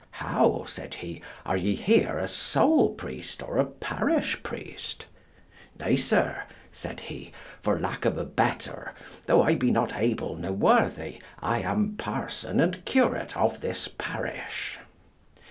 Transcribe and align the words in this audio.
"How," 0.17 0.63
said 0.65 0.95
he, 0.95 1.21
"are 1.45 1.55
ye 1.55 1.75
here 1.75 2.17
a 2.17 2.27
soul 2.27 2.95
priest 2.95 3.43
or 3.43 3.59
a 3.59 3.65
parish 3.65 4.41
priest?" 4.41 5.05
"Nay, 5.79 5.95
sir," 5.95 6.41
said 6.71 7.01
he, 7.01 7.31
"for 7.61 7.77
lack 7.79 8.03
of 8.05 8.17
a 8.17 8.23
better, 8.25 8.95
though 9.27 9.43
I 9.43 9.53
be 9.53 9.69
not 9.69 9.93
able 9.95 10.35
ne 10.37 10.49
worthy, 10.49 11.19
I 11.39 11.59
am 11.59 11.97
parson 11.97 12.59
and 12.59 12.83
curate 12.83 13.37
of 13.37 13.61
this 13.61 13.89
parish." 13.95 14.79